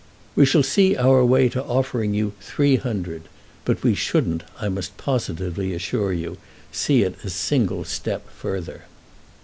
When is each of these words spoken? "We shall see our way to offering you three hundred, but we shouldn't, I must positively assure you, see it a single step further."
"We 0.35 0.47
shall 0.47 0.63
see 0.63 0.97
our 0.97 1.23
way 1.23 1.47
to 1.49 1.63
offering 1.63 2.15
you 2.15 2.33
three 2.41 2.77
hundred, 2.77 3.29
but 3.65 3.83
we 3.83 3.93
shouldn't, 3.93 4.41
I 4.59 4.67
must 4.67 4.97
positively 4.97 5.75
assure 5.75 6.11
you, 6.11 6.39
see 6.71 7.03
it 7.03 7.23
a 7.23 7.29
single 7.29 7.83
step 7.83 8.27
further." 8.27 8.85